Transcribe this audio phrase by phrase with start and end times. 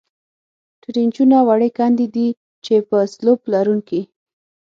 [0.81, 2.27] ټرینچونه وړې کندې دي،
[2.65, 4.01] چې په سلوپ لرونکې.